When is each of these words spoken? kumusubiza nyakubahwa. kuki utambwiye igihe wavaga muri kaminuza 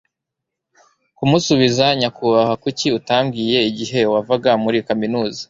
kumusubiza 1.17 1.85
nyakubahwa. 1.99 2.55
kuki 2.63 2.87
utambwiye 2.97 3.59
igihe 3.69 3.99
wavaga 4.13 4.51
muri 4.63 4.77
kaminuza 4.87 5.39